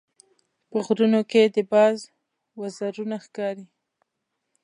[0.69, 1.97] په غرونو کې د باز
[2.59, 3.65] وزرونه ښکاري.